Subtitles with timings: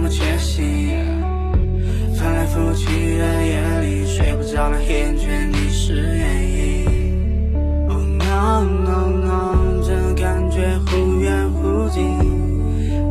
[0.00, 0.64] 那么确信，
[2.14, 6.86] 翻来覆去的夜里，睡不着的黑眼圈，你是原因。
[7.88, 12.00] Oh no no no，这感觉忽远忽近。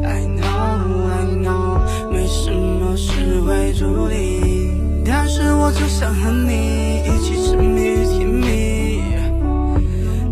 [0.01, 5.03] I know I know，没什么是会注定。
[5.03, 9.01] 但是我就想和你一起沉迷于甜蜜，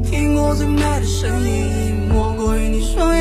[0.10, 3.15] 听过最美的声音，莫过于你说。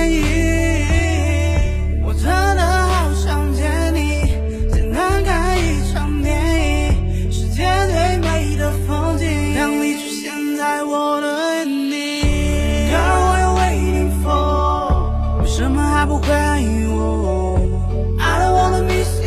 [15.93, 16.27] 还不回
[16.61, 17.59] 应我？
[18.19, 19.22] I don't wanna miss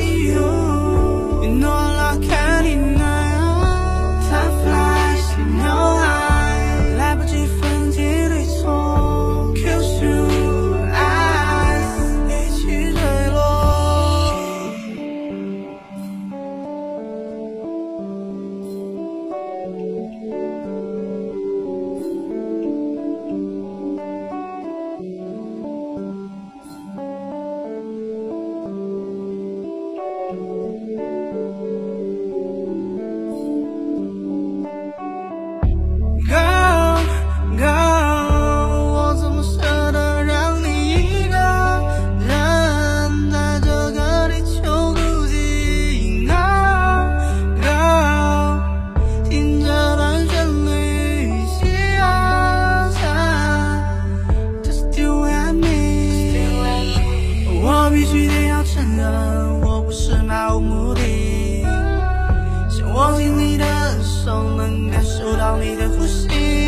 [58.77, 61.63] 承认，我不是漫无目的。
[62.69, 63.65] 想握紧你的
[64.03, 66.66] 手，能感受到你的呼吸。